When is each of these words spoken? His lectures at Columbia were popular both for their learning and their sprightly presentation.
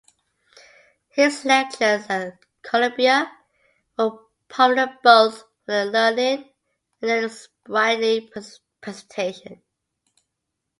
His 1.09 1.45
lectures 1.45 2.07
at 2.09 2.39
Columbia 2.63 3.31
were 3.99 4.17
popular 4.49 4.97
both 5.03 5.41
for 5.41 5.47
their 5.67 5.85
learning 5.85 6.39
and 7.03 7.07
their 7.07 7.29
sprightly 7.29 8.31
presentation. 8.81 9.61